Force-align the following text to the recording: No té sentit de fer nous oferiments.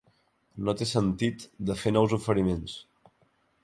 No 0.69 0.73
té 0.79 0.87
sentit 0.93 1.45
de 1.69 1.79
fer 1.85 1.95
nous 1.99 2.19
oferiments. 2.21 2.79